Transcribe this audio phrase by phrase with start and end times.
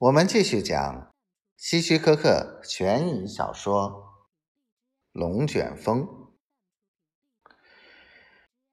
[0.00, 1.12] 我们继续讲
[1.58, 3.90] 希区柯克悬疑小说
[5.12, 6.04] 《龙卷风》。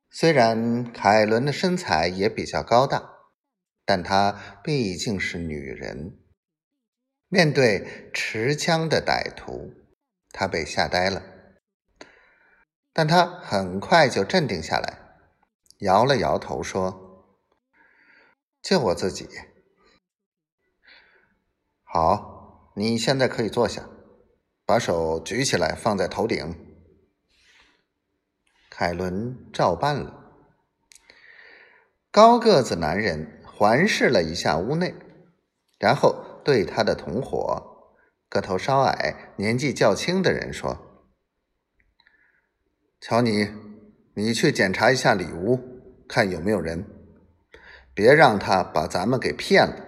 [0.10, 3.10] 虽然凯伦的身材也比较高大，
[3.84, 6.18] 但她毕竟是女人。
[7.28, 9.74] 面对持枪的歹徒，
[10.32, 11.22] 她被吓呆了，
[12.94, 15.18] 但她很快就镇定下来，
[15.80, 17.36] 摇了摇头说
[18.64, 19.28] ：“就我自己。”
[21.90, 23.82] 好，你现在可以坐下，
[24.66, 26.54] 把手举起来放在头顶。
[28.70, 30.14] 凯伦照办了。
[32.12, 34.94] 高个子男人环视了一下屋内，
[35.80, 37.96] 然后对他的同伙
[38.28, 40.78] 个头稍矮、年纪较轻的人说
[43.00, 43.48] ：“乔尼，
[44.14, 45.58] 你去检查一下里屋，
[46.06, 46.86] 看有没有人，
[47.94, 49.86] 别让他把咱们给骗了。”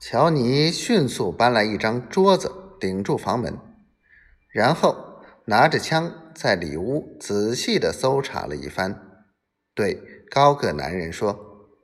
[0.00, 3.58] 乔尼迅速搬来一张桌子顶住房门，
[4.48, 9.26] 然后拿着枪在里屋仔细的搜查了一番，
[9.74, 10.00] 对
[10.30, 11.74] 高个男人说：“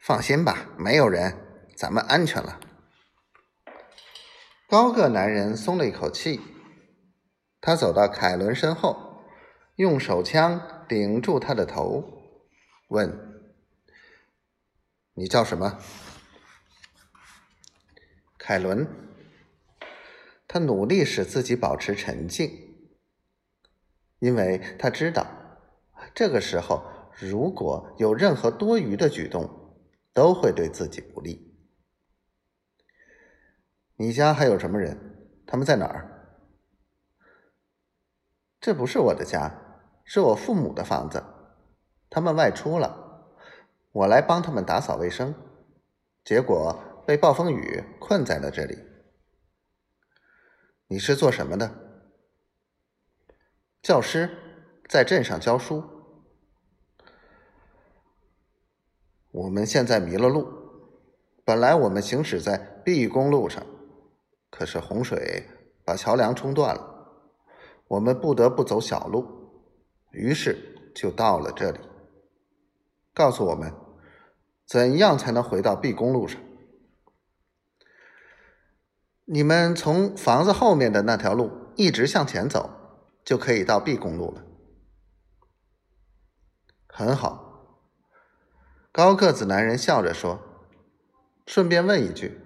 [0.00, 1.36] 放心吧，没有人，
[1.76, 2.58] 咱们安全了。”
[4.66, 6.40] 高个男人松了一口气，
[7.60, 9.24] 他走到凯伦身后，
[9.76, 12.02] 用手枪顶住他的头，
[12.88, 13.44] 问
[15.12, 15.78] ：“你叫什么？”
[18.48, 18.88] 凯伦，
[20.46, 22.50] 他努力使自己保持沉静，
[24.20, 25.26] 因为他知道，
[26.14, 26.82] 这个时候
[27.18, 29.76] 如果有任何多余的举动，
[30.14, 31.60] 都会对自己不利。
[33.96, 35.28] 你家还有什么人？
[35.46, 36.40] 他们在哪儿？
[38.58, 39.52] 这不是我的家，
[40.04, 41.22] 是我父母的房子，
[42.08, 43.28] 他们外出了，
[43.92, 45.34] 我来帮他们打扫卫生，
[46.24, 46.82] 结果。
[47.08, 48.76] 被暴风雨困在了这里。
[50.88, 51.74] 你是做什么的？
[53.80, 54.28] 教师，
[54.90, 55.82] 在镇上教书。
[59.30, 60.46] 我们现在迷了路，
[61.46, 63.64] 本来我们行驶在 B 公路上，
[64.50, 65.46] 可是洪水
[65.86, 67.32] 把桥梁冲断了，
[67.86, 69.26] 我们不得不走小路，
[70.10, 71.80] 于是就到了这里。
[73.14, 73.72] 告诉我们，
[74.66, 76.38] 怎样才能回到 B 公路上？
[79.30, 82.70] 你们从房子后面的那条路一直向前走，
[83.22, 84.42] 就可以到 B 公路了。
[86.86, 87.84] 很好，
[88.90, 90.40] 高个子男人笑着说
[91.46, 92.40] ：“顺便问一句，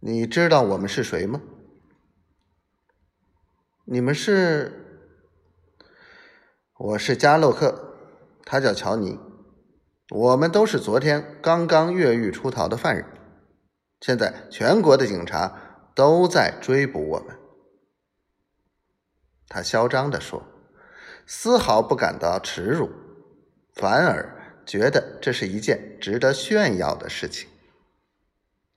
[0.00, 1.42] 你知道我们是谁吗？
[3.84, 5.04] 你们是……
[6.78, 7.94] 我是加洛克，
[8.44, 9.18] 他叫乔尼。
[10.08, 13.04] 我们都是昨天刚刚越狱出逃的犯人。”
[14.00, 17.36] 现在全国的警察都在追捕我们，
[19.48, 20.42] 他嚣张地说，
[21.26, 22.90] 丝毫不感到耻辱，
[23.74, 27.48] 反而觉得这是一件值得炫耀的事情。